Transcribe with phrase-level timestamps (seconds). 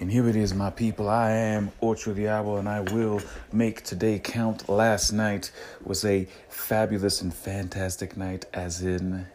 [0.00, 1.08] And here it is, my people.
[1.08, 3.20] I am Ocho Diablo, and I will
[3.52, 4.68] make today count.
[4.68, 5.50] Last night
[5.84, 9.26] was a fabulous and fantastic night, as in,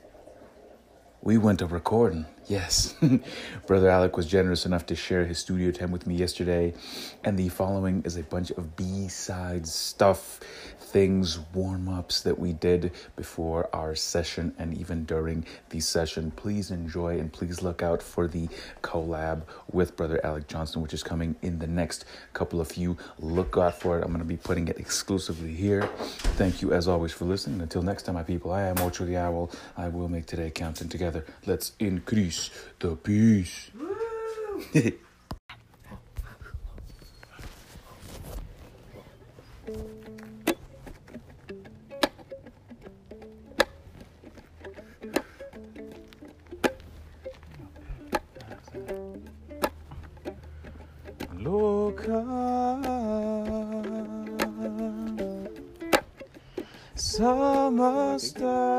[1.22, 2.26] we went to recording.
[2.48, 2.94] Yes,
[3.68, 6.74] Brother Alec was generous enough to share his studio time with me yesterday,
[7.24, 10.42] and the following is a bunch of B side stuff,
[10.78, 16.32] things, warm ups that we did before our session and even during the session.
[16.32, 18.50] Please enjoy and please look out for the
[18.82, 22.98] collab with Brother Alec Johnson, which is coming in the next couple of few.
[23.20, 24.04] Look out for it.
[24.04, 25.90] I'm going to be putting it exclusively here.
[26.36, 27.62] Thank you, as always, for listening.
[27.62, 29.50] Until next time, my people, I am Ocho the Owl.
[29.78, 32.33] I will make today count, and together, let's increase
[32.80, 33.72] the peace.
[51.40, 52.24] Loca
[56.96, 58.73] Summer star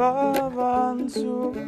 [0.00, 1.60] Posta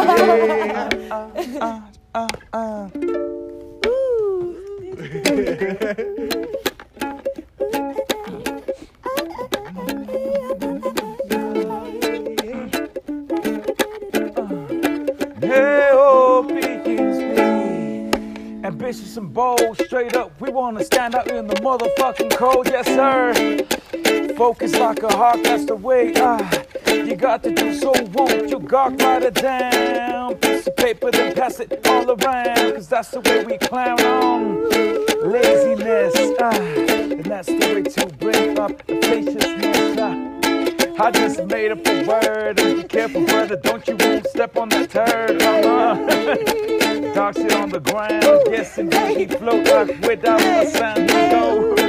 [0.00, 0.06] Hey,
[15.92, 18.10] oh, begins me.
[18.64, 23.34] Ambitious and bold, straight up, we wanna stand out in the motherfucking cold, yes sir.
[24.36, 26.08] Focus like a hawk, that's the way.
[26.08, 26.14] You
[27.20, 30.34] got to do so, won't you gawk write it down?
[30.36, 34.56] Piece of paper, then pass it all around, cause that's the way we clown on
[35.30, 36.14] laziness.
[36.40, 39.98] Ah, and that's the way to bring up efficiousness.
[39.98, 41.06] Ah.
[41.06, 42.56] I just made up a word.
[42.56, 43.56] Be careful, brother.
[43.56, 45.42] Don't you won't step on that turd.
[45.42, 47.12] Uh-huh.
[47.14, 48.22] Dog shit on the ground.
[48.50, 51.10] Yes, indeed, he float like without a sound.
[51.10, 51.79] He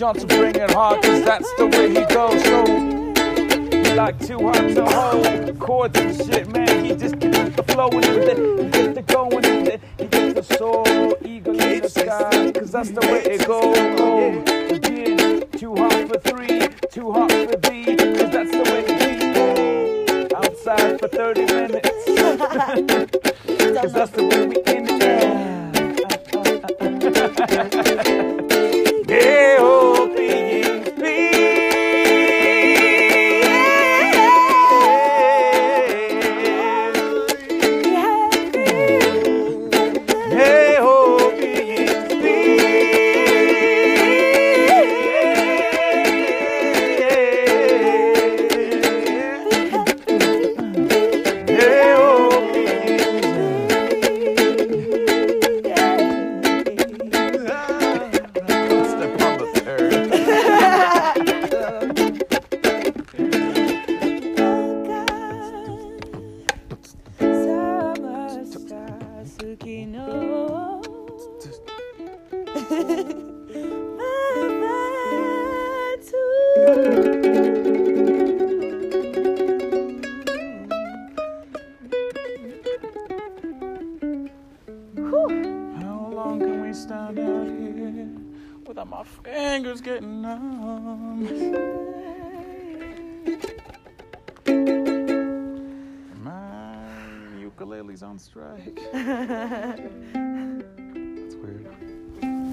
[0.00, 2.42] Johnson bring it hard, cause that's the way he goes.
[2.44, 2.64] So,
[3.70, 5.58] he like too hot to hold.
[5.58, 6.86] Chords and shit, man.
[6.86, 10.48] He just gets the flow and then he gets the going and then he gets
[10.48, 11.18] the soul.
[11.22, 13.76] Eagle in the sky, cause that's the way it goes.
[14.72, 20.34] Again, too hot for three, too hot for thee, cause that's the way it be.
[20.34, 22.04] Outside for 30 minutes,
[23.78, 24.79] cause that's the way we end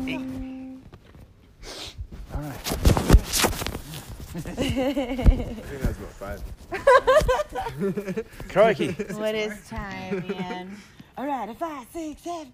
[0.07, 0.13] All
[2.41, 2.57] right.
[4.37, 6.41] I think that's about five.
[8.49, 8.91] Crikey.
[9.15, 10.77] What is time, man?
[11.17, 12.53] All right, a five, six, seven.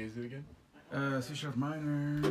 [0.00, 0.44] Can you do it again?
[0.90, 2.22] Uh, C sharp minor.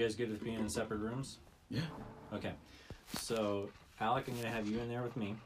[0.00, 1.40] You guys good with being in separate rooms?
[1.68, 1.82] Yeah.
[2.32, 2.52] Okay.
[3.18, 3.68] So,
[4.00, 5.36] Alec, I'm going to have you in there with me.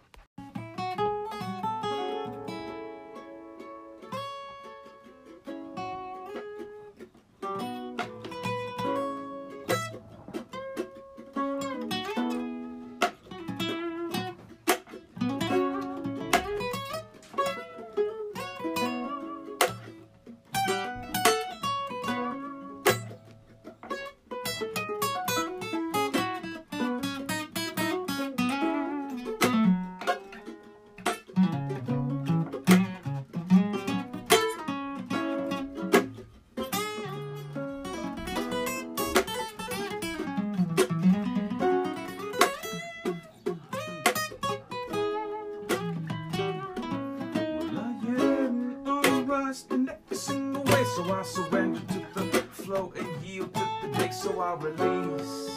[54.57, 54.85] Day.
[54.85, 55.51] Release.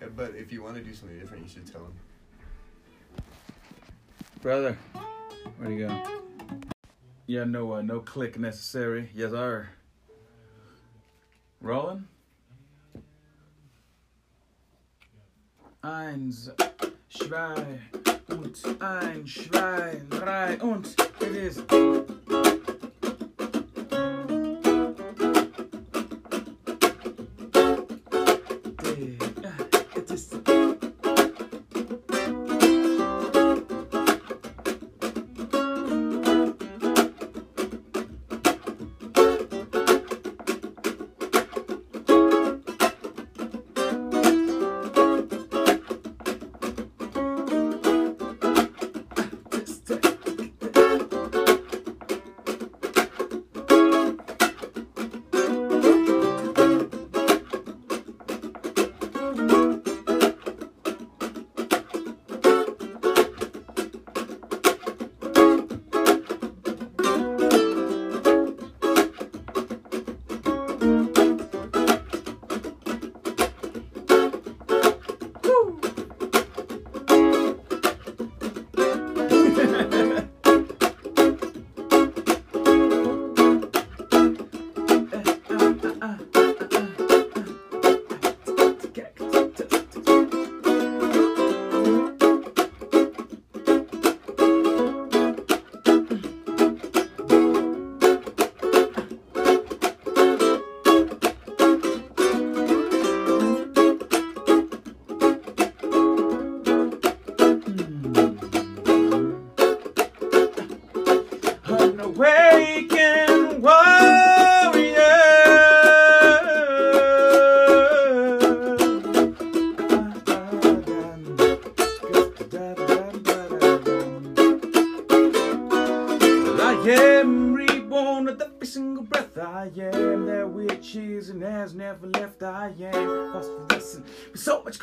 [0.00, 1.92] Yeah, but if you want to do something different, you should tell him.
[4.42, 4.76] Brother,
[5.58, 6.02] where'd he go?
[7.26, 9.10] Yeah, no, uh, no click necessary.
[9.14, 9.68] Yes, sir.
[11.60, 12.08] Rolling.
[15.84, 16.50] Eins,
[17.10, 17.78] zwei
[18.28, 21.62] und ein, zwei, drei und is.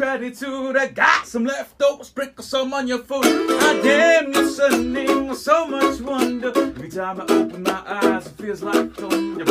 [0.01, 0.75] Gratitude.
[0.75, 3.23] I got some leftover, sprinkle some on your food.
[3.23, 6.51] I am listening with so much wonder.
[6.55, 9.43] Every time I open my eyes, it feels like thunder.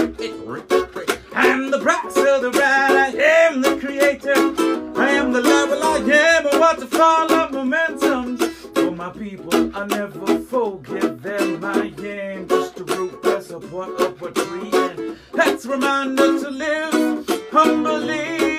[1.35, 2.97] I'm the price of the ride.
[2.97, 3.11] I
[3.47, 4.35] am the creator.
[5.01, 5.85] I am the level.
[5.85, 8.39] I am a waterfall of momentum.
[8.75, 11.65] For my people, I never forget them.
[11.65, 14.71] I am just a root that's a part of a tree.
[14.73, 18.50] And that's a reminder to live humbly.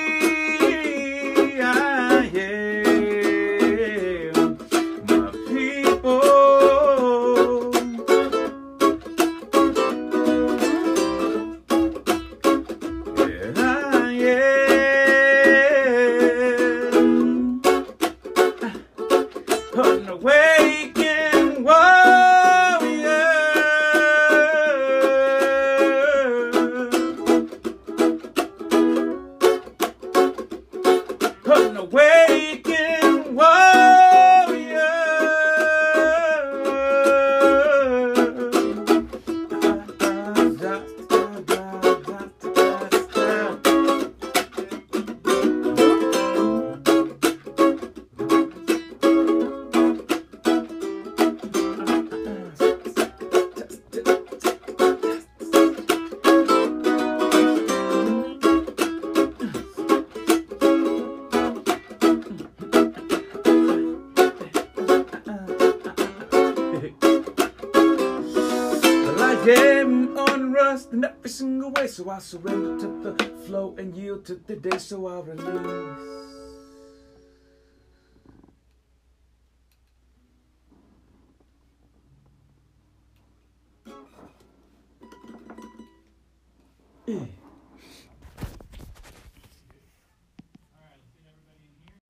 [71.61, 74.77] In every single way, so I surrender to the flow and yield to the day,
[74.77, 76.07] so I release.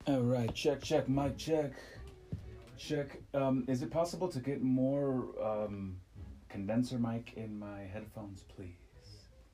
[0.08, 1.74] All right, check, check, mic check.
[2.78, 3.22] Check.
[3.34, 5.98] Um, is it possible to get more um,
[6.50, 8.81] condenser mic in my headphones, please?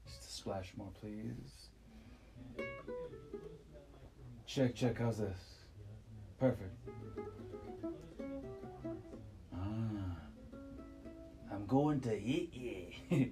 [0.08, 1.68] Just a splash more, please.
[4.46, 5.00] Check, check.
[5.00, 5.38] How's this?
[6.40, 6.74] Perfect.
[9.54, 10.18] Ah,
[11.52, 13.32] I'm going to hit you.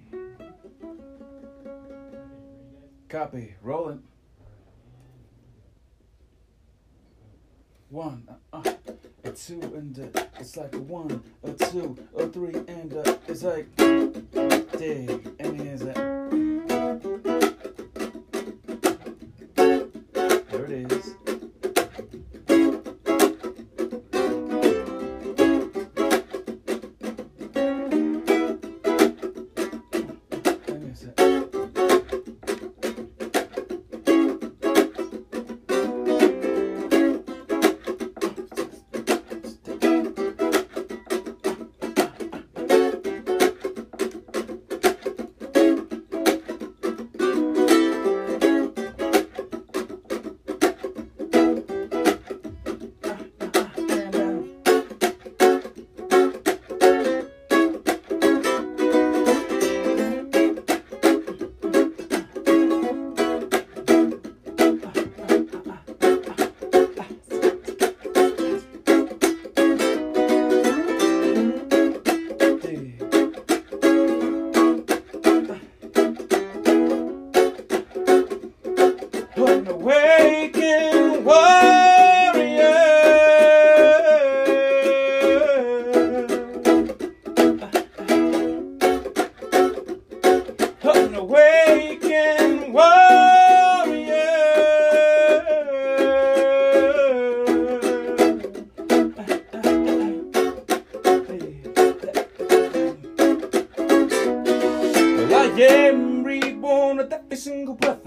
[3.08, 3.54] Copy.
[3.62, 4.02] Rolling.
[7.88, 8.72] One, uh, uh,
[9.24, 13.44] a two, and uh, it's like a one, a two, a three, and uh, it's
[13.44, 16.25] like dig, and here's that.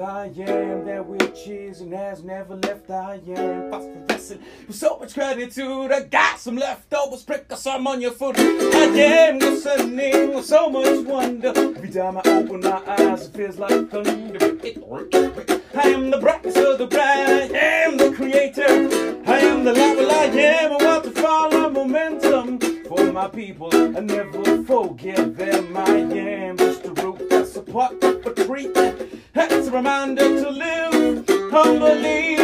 [0.01, 2.89] I am that which is and has never left.
[2.89, 4.41] I am phosphorescent.
[4.65, 7.23] With so much gratitude, I got some leftovers.
[7.23, 8.38] Prick some on your foot.
[8.39, 11.49] I am listening with so much wonder.
[11.49, 14.39] Every time I open my eyes, it feels like thunder.
[15.75, 17.51] I am the brightest of the bright.
[17.53, 18.63] I am the creator.
[19.29, 19.73] I am the.
[19.73, 23.69] Well, I am a want to follow momentum for my people.
[23.73, 25.75] I never forget them.
[25.75, 27.38] I am just a root
[27.71, 28.67] that's a tree.
[29.34, 32.39] That's a reminder to live humbly.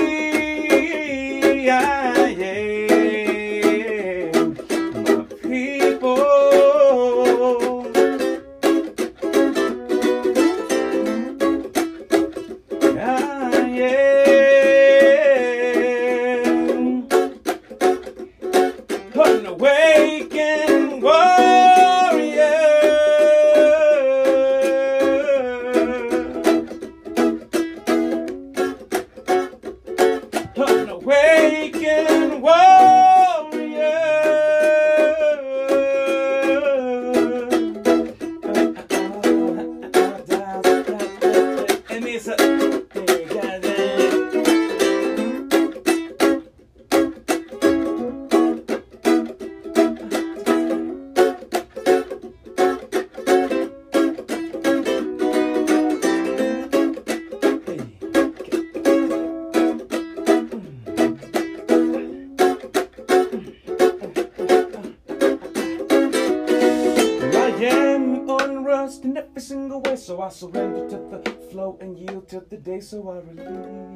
[69.17, 73.09] Every single way, so I surrender to the flow and yield to the day, so
[73.09, 73.94] I release.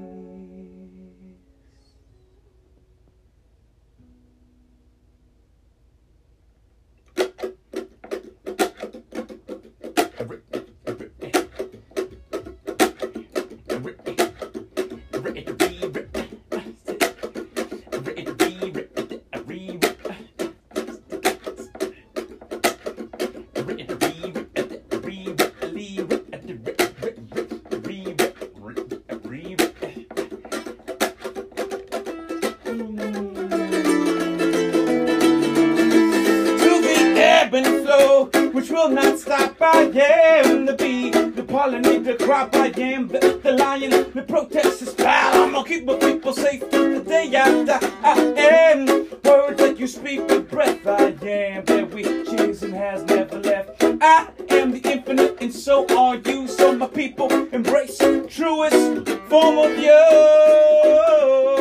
[41.60, 42.56] Bee, the pollinator crop.
[42.56, 45.44] I am the, the lion, the protest is pal.
[45.44, 47.86] I'm gonna keep my people safe the day after.
[48.04, 48.86] I am
[49.24, 50.86] words that you speak with breath.
[50.88, 53.84] I am that which is and has never left.
[53.84, 56.48] I am the infinite, and so are you.
[56.48, 61.59] So my people embrace truest form of you.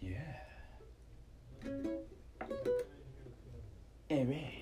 [0.00, 0.40] Yeah.
[4.10, 4.59] Right.